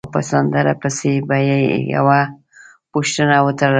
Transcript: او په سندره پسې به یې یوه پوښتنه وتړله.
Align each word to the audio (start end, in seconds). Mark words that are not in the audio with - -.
او 0.05 0.09
په 0.15 0.21
سندره 0.29 0.73
پسې 0.81 1.13
به 1.27 1.37
یې 1.47 1.59
یوه 1.95 2.21
پوښتنه 2.91 3.35
وتړله. 3.45 3.69